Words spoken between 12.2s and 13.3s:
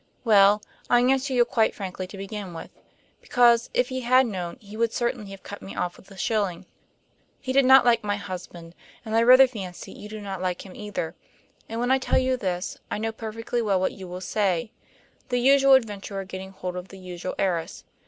this, I know